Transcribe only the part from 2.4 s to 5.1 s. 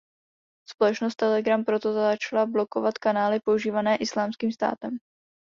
blokovat kanály používané Islámským státem.